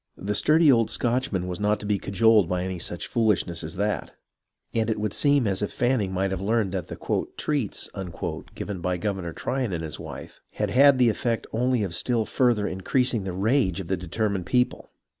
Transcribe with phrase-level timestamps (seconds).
[0.17, 4.15] The sturdy old Scotchman was not to be cajoled by any such foolishness as that,
[4.73, 6.97] and it would seem as if Fanning might have learned that the"
[7.37, 7.87] treats"
[8.55, 12.67] given by Governor Tryon and his wife had had the effect only of still further
[12.67, 14.89] increasing the rage of the determined people.